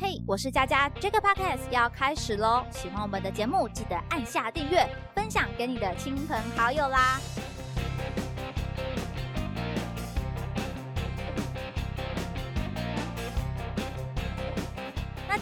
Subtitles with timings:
[0.00, 2.64] 嘿，我是佳佳，这个 podcast 要开始喽！
[2.70, 7.20] 喜欢我们的节目，记得按下订阅，分享给你的亲朋好友啦。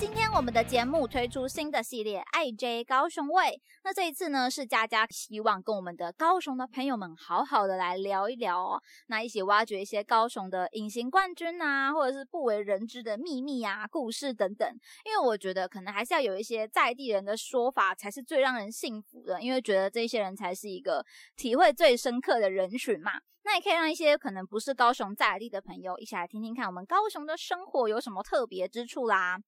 [0.00, 3.44] 今天我们的节目推出新的系列《爱 J 高雄味》。
[3.85, 14.67] 那这一次呢，是佳佳希望跟我们的高雄的朋友们好好的来聊一聊哦，那一起挖掘一些高雄的隐形冠军啊，或者是不为人知的秘密啊、故事等等。
[15.04, 19.42] 因为我觉得可能还是要有一些在地人的说法，才是最让人信服的。
[19.42, 21.04] 因为觉得这些人才是一个
[21.37, 23.20] 体会最深刻的人群嘛。
[23.42, 29.38] 那也可以让一些可能不是高雄在地的朋友一起来听听看，我们高雄的生活有什么特别之处啦。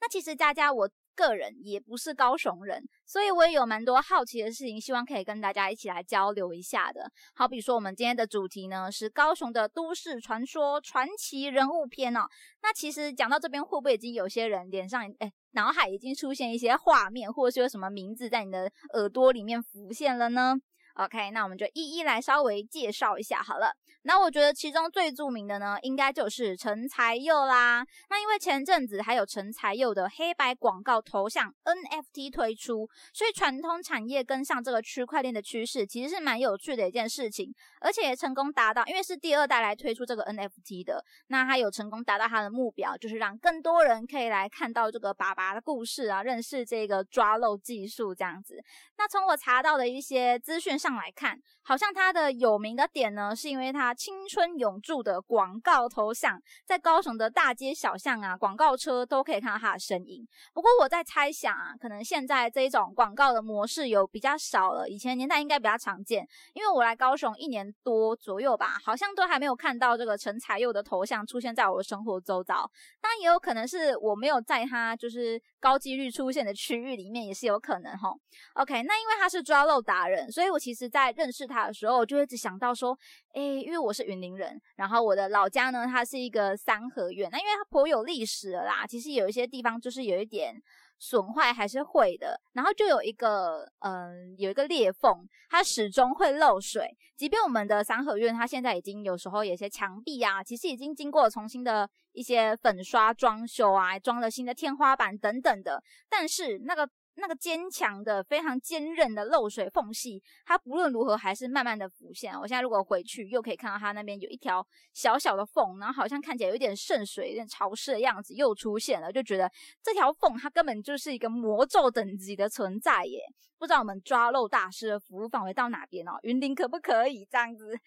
[0.00, 7.10] 那其实佳佳我个人也不是高雄人，所以我也有蛮多好奇的事情，希望可以跟大家一起来交流一下的。
[7.34, 12.20] 好比说，我们今天的主题呢是高雄的都市传说传奇人物篇哦。
[12.62, 20.54] 那其实讲到这边，会不会已经有些人脸上哎脑海已经出现一些画面，或者是有什么名字在你的耳朵里面浮现了呢
[20.94, 23.74] ？OK，那我们就一一来稍微介绍一下好了。
[24.02, 27.84] 那我觉得其中最著名的呢，应该就是陈才佑啦。
[28.08, 37.54] 那因为前阵子还有陈才佑的黑白广告头像 NFT 推出，所以传统产业跟上这个区块链的趋势，其实是蛮有趣的一件事情。
[37.80, 48.62] 而且也成功达到，因为是第二代来推出这个 NFT 的，那他有成功达到他的目标，就是让更多人可以来看到这个爸爸的故事啊，认识这个抓漏技术这样子。
[48.96, 60.26] 那从我查到的一些资讯上来看，好像他的有名的点呢，是因为他青春永驻的广告头像，在高雄的大街小巷啊，广告车都可以看到他的身影。
[60.54, 66.26] 不过我在猜想啊，可能现在这一种广告的模式有比较少了，以前年代应该比较常见。
[66.54, 72.70] 因为我来高雄一年多左右吧，好像都还没有看到这个陈才佑的头像出现在我的生活周遭。
[73.10, 78.14] 当然也有可能是我没有在他就是高几率出现的区域里面，也是有可能哈。
[78.54, 82.96] OK，那因为他是抓漏达人，所以我其实在认识他的时候，我就一直想到说，
[83.34, 90.54] 诶，因为我是云林人，然后我的老家呢，它是一个三合院，那因为它颇有历史了啦，其实有一些地方就是有一点
[91.00, 106.88] 损坏还是会的，然后就有一个嗯，有一个裂缝，它始终会漏水，即便我们的三合院它现在已经有时候有些墙壁啊，其实已经经过重新的一些粉刷装修啊，装了新的天花板等等的，但是那个。
[107.16, 112.32] 那个坚强的、非常坚韧的漏水缝隙，它不论如何还是慢慢的浮现。
[112.32, 119.50] 我现在如果回去，又可以看到它那边有一条小小的缝，然后好像看起来有点渗水、有点潮湿的样子，又出现了，就觉得
[119.82, 123.20] 这条缝它根本就是一个魔咒等级的存在耶！
[123.58, 126.12] 不知道我们抓漏大师的服务范围到哪边哦？
[126.22, 127.78] 云林可不可以这样子？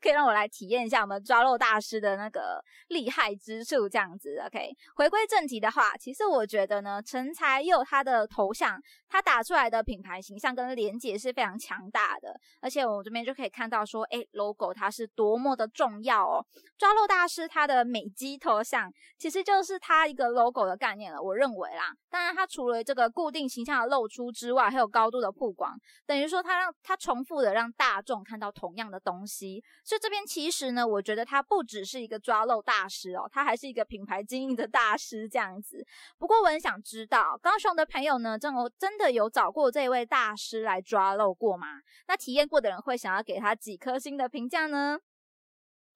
[0.00, 4.40] 可以让我来体验一下我们抓漏大师的那个厉害之处，这样子。
[4.46, 16.44] OK，回归正题的话，其实我觉得呢，陈才佑他的头像，他打出来的品牌形象跟连接是非常强大的，而且我这边就可以看到说，哎，logo 它是多么的重要哦。
[16.78, 21.92] 抓漏大师他的美肌头像，其实就是他一个 logo 的概念了，我认为啦。
[22.08, 25.76] 当然，他除了这个固定形象的露出之外，还有高度的曝光，
[26.06, 29.59] 等于说他让他重复的让大众看到同样的东西。
[29.84, 35.86] 所以这边其实呢，我觉得他不只是一个抓漏大师哦，他还是一个品牌经营的大师这样子。
[36.18, 41.80] 不过我很想知道，高雄的朋友呢，真的真的有找过这位大师来抓漏过吗？
[42.08, 44.98] 那体验过的人会想要给他几颗星的评价呢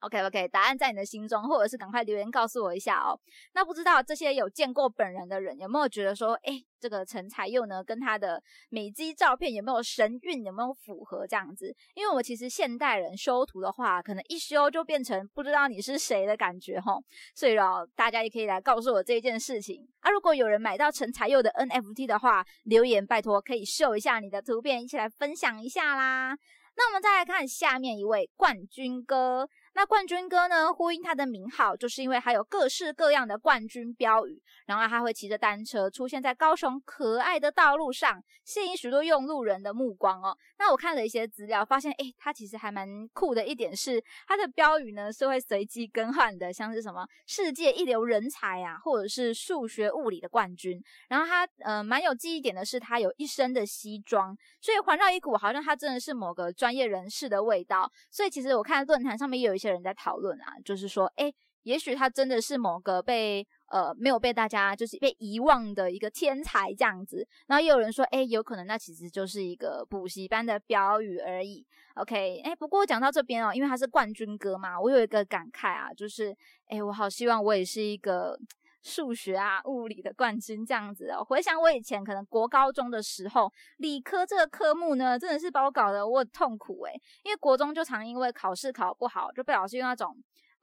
[0.05, 3.19] ？OK OK，答案在你的心中，或者是赶快留言告诉我一下哦。
[3.55, 11.75] 那不知道这些有见过本人的人有没有觉得说，哎，这个陈才佑呢，跟他的美肌照片有没有神韵，有没有符合这样子？
[11.95, 16.99] 因为我其实现代人修图的话，可能一修就变成不知道你是谁的感觉哈。
[17.35, 20.11] 所以哦，大家也可以来告诉我这一件事情啊。
[20.11, 26.37] 如果有人买到陈才佑的 NFT 的话，留言拜托可以秀一下你的图片，一起来分享一下啦。
[26.77, 29.49] 那我们再来看下面一位冠军哥。
[29.75, 30.73] 那冠军哥呢？
[30.73, 40.37] 呼应他的名号，就是因为他有各式各样的冠军标语，然后他会骑着单车出现在高雄可爱的道路上，吸引许多用路人的目光哦。
[40.59, 50.81] 那我看了一些资料，发现诶，他其实还蛮酷的一点是，他的标语呢是会随机更换的，像是什么世界一流人才啊，或者是数学物理的冠军。
[51.09, 57.91] 然后他呃蛮有记忆点的是，他有一身的西装，所以环绕一股好像他真的是某个专业人士的味道。
[58.11, 59.75] 所以其实我看论坛上面也有一些些。
[59.75, 61.33] 人在讨论啊，就是说，哎，
[61.65, 67.27] 也许他真的是某个被呃没有被大家就是被遗忘的一个天才这样子。
[67.49, 71.67] 然后也有人说，哎，有可能那其实就是一个补习班的标语而已。
[71.95, 76.33] OK，哎，不过讲到这边哦，因为他是冠军哥嘛，我有一个感慨啊，就是，
[76.69, 78.39] 哎，我好希望我也是一个。
[78.85, 81.25] 数学啊、物理的冠军这样子哦。
[81.25, 86.93] 回想我以前可能国高中的时候，理科这个科目呢，真的是把我搞得我很痛苦诶，
[87.25, 90.17] 因为国中就常因为考试考不好，就被老师用那种。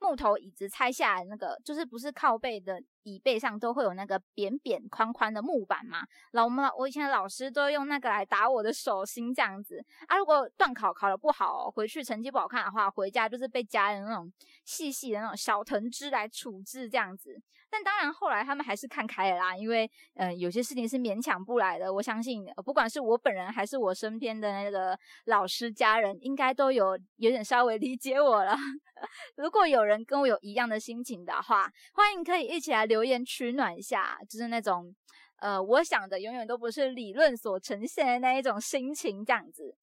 [0.04, 6.06] 木头椅子拆下来，那个就是不是靠背的椅背上都会有那个扁扁宽宽的木板嘛？
[6.32, 10.16] 老我们我以前的老师都用那个来打我的手心这样子啊。
[10.16, 14.32] 如果段考考得不好，回去成绩不好看的话，回家就是被家人那种
[14.64, 17.40] 细细的那种小藤枝来处置这样子。
[17.70, 21.90] 但当然后来他们还是看开了啦，因为嗯有些事情是勉强不来的。
[21.90, 28.54] 我相信不管是我本人还是我身边的那个老师家人，应该都有有点稍微理解我了。
[29.36, 34.94] 如果有人跟我有一样的心情的话，欢迎可以一起来留言取暖一下，就是那种，
[35.36, 39.74] 呃，我想的永远都不是理论所呈现的那一种心情这样子。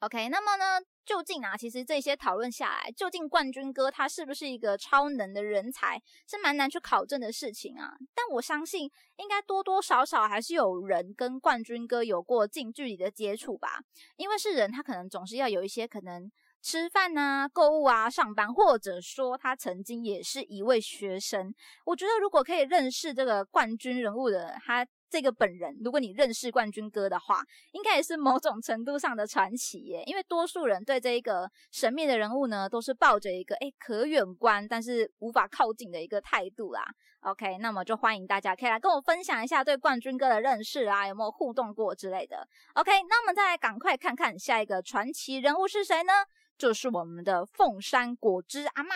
[0.00, 7.94] OK，那么呢，究竟啊，其实这些讨论下来，究竟冠军哥他是不是一个超能的人才，是蛮难去考证的事情啊。
[8.12, 13.80] 但我相信，应该多多少少还是有人跟冠军哥有过近距离的接触吧，
[14.16, 16.30] 因为是人，他可能总是要有一些可能。
[16.66, 21.54] 吃饭啊，购物啊，上班，或者说他曾经也是一位学生。
[21.84, 24.84] 我觉得如果可以认识这个冠军人物的他
[25.16, 27.42] 这个本人，如果你认识冠军哥的话，
[27.72, 30.02] 应该也是某种程度上的传奇耶。
[30.04, 36.84] 因为多数人对这一个神秘的人物呢，都是抱着一个诶可远观，但是无法靠近的一个态度啦。
[37.20, 42.46] OK，那么就欢迎大家可以来跟我分享一下对冠军哥的认识啊，有没有互动过之类的。
[42.74, 46.12] OK，那我们再来赶快看看下一个传奇人物是谁呢？
[46.58, 48.94] 就是我们的凤山果汁阿妈。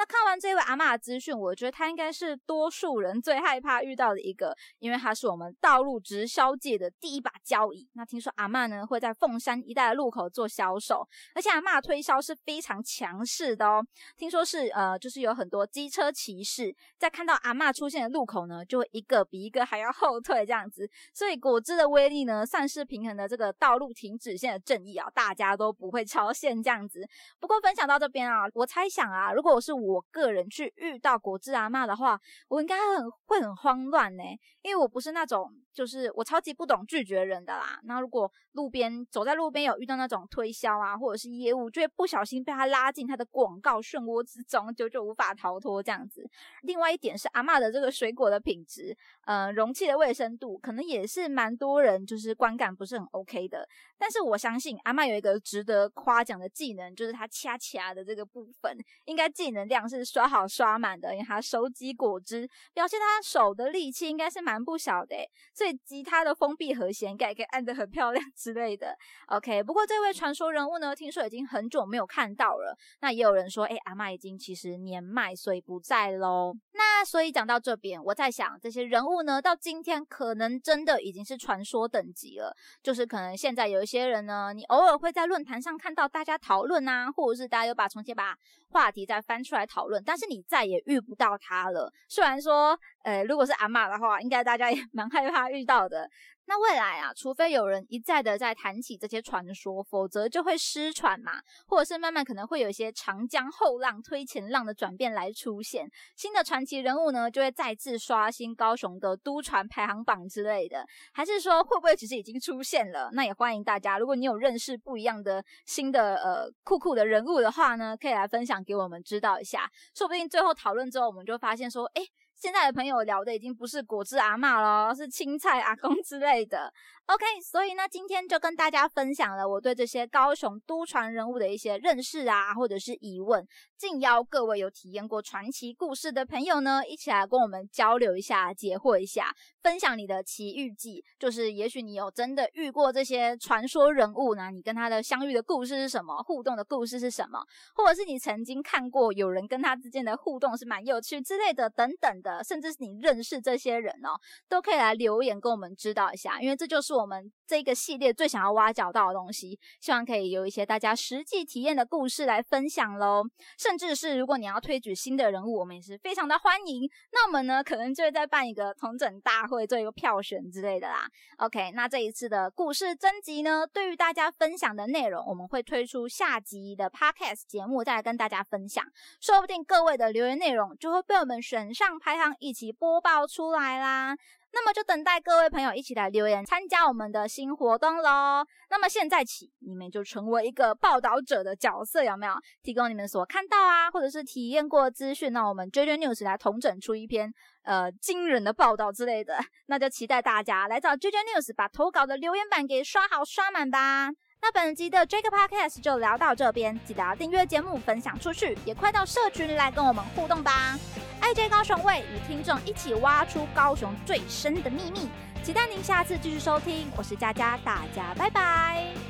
[0.00, 7.86] 那看完这位阿妈的资讯，我觉得她应该是多数人最害怕遇到的一个，因为她是我们道路直销界的第一把交椅。
[7.92, 13.84] 那听说阿妈呢会在凤山一带的路口做销售，而且阿妈推销是非常强势的哦。
[14.16, 20.90] 听说是呃，就是有很多机车骑士在看到阿妈出现的路口呢，就会一个比一个还要后退这样子。
[21.12, 27.06] 所以果汁的威力呢，算是平衡的这个道路停止线的正义啊，大家都不会超限这样子。
[27.38, 29.89] 不过分享到这边啊，我猜想啊，如果我是我。
[29.90, 34.22] 我个人去遇到果汁阿妈的话，我应该很会很慌乱呢，
[34.62, 37.80] 因为我不是那种就是我超级不懂拒绝人的啦。
[37.84, 46.28] 那如果路边走在路边有遇到那种推销啊，或者是业务，就会不小心被他拉进他的广告漩涡之中，久久无法逃脱这样子。
[46.62, 53.68] 另外一点是阿妈的这个水果的品质，呃，容器的卫生度，可能也是蛮多人就是观感不是很 OK 的。
[53.96, 61.12] 但是我相信阿妈有一个值得夸奖的技能，就是她掐掐的这个部分，应该技能量是刷好刷满的。
[61.12, 65.16] 因为他收集果汁，表现他手的力气应该是蛮不小的，
[65.54, 68.96] 所以吉他的封闭和弦应该也可以按得很漂亮 之类的。
[69.28, 72.76] OK，不过这位传说人物呢，听说已经很久没有看到了。
[73.00, 76.54] 那也有人说，哎，阿妈已经其实年迈，所以不在喽。
[76.80, 83.90] 那所以讲到这边，我在想，这些人物呢，到今天可能真的已经是传说等级了，就是可能现在有一。
[83.90, 88.36] 些人呢，你偶尔会在论坛上看到大家讨论啊，或者是大家又把重新把
[88.68, 91.92] 话题再翻出来讨论，但是你再也遇不到他了。
[92.08, 96.08] 虽然说，呃，如果是阿妈的话，应该大家也 蛮害怕遇到的。
[96.50, 113.08] 那未来啊，除非有人一再的在谈起这些传说，否则就会失传嘛，或者是慢慢可能会有一些长江后浪推前浪的转变来出现，新的传奇人物呢就会再次刷新高雄的都传排行榜之类的，还是说会不会其实已经出现了？
[113.12, 122.02] 那也欢迎大家，如果你有认识不一样的新的呃酷酷的人物的话呢，可以来分享给我们知道一下，说不定最后讨论之后，我们就发现说，哎。
[122.40, 126.72] 现在的朋友聊的已经不是果汁阿妈了，是青菜阿公之类的。
[127.04, 133.46] OK，所以呢，今天就跟大家分享了我对这些高雄都传人物的一些认识啊，或者是疑问。
[133.76, 141.04] 敬邀各位有体验过传奇故事的朋友呢，一起来跟我们交流一下，解惑一下，分享你的奇遇记。
[141.18, 146.22] 就是也许你有真的遇过这些传说人物呢，你跟他的相遇的故事是什么？
[146.22, 147.44] 互动的故事是什么？
[147.74, 152.29] 或者是你曾经看过有人跟他之间的互动是蛮有趣之类的，等等的。
[152.42, 154.18] 甚至是你认识这些人哦，
[154.48, 159.58] 都可以来留言跟我们知道一下，因为这就是我们这个系列最想要挖角到的东西。
[159.80, 163.24] 希望可以有一些大家实际体验的故事来分享喽。
[163.58, 166.88] 甚至是如果你要推举新的人物，我们也是非常的欢迎。
[167.10, 171.08] 那我们呢，可能就会再办一个同整大会，做一个票选之类的啦。
[171.38, 178.84] OK，那这一次的故事征集呢，对于大家分享的内容，我们会推出下集的 Podcast 节目，再来跟大家分享。
[179.20, 182.30] 说不定各位的留言内容就会被我们选上排行。
[182.38, 184.16] 一起播报出来啦！
[184.52, 188.44] 那么就等待各位朋友一起来留言参加我们的新活动喽。
[188.68, 192.32] 那么现在起，你们就成为一个报道者的角色，有没有？
[192.62, 199.38] 提供你们所看到啊，或者是体验过资讯，那我们 JJ News 来统整出一篇呃惊人的报道之类的。
[199.66, 204.10] 那就期待大家来找 JJ News 把投稿的留言板给刷好刷满吧。
[204.42, 210.78] 那本集的 Jake Podcast 就聊到这边，记得要订阅节目，分享出去，也快到社群来跟我们互动吧。
[211.20, 215.08] IJ 高雄卫与听众一起挖出高雄最深的秘密，
[215.44, 216.90] 期待您下次继续收听。
[216.96, 219.09] 我是佳佳，大家拜拜。